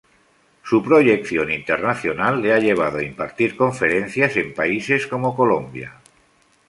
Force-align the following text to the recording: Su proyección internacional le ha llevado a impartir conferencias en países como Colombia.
Su 0.63 0.81
proyección 0.81 1.51
internacional 1.51 2.41
le 2.41 2.53
ha 2.53 2.57
llevado 2.57 2.97
a 2.97 3.03
impartir 3.03 3.55
conferencias 3.55 4.35
en 4.35 4.51
países 4.51 5.05
como 5.05 5.35
Colombia. 5.35 5.97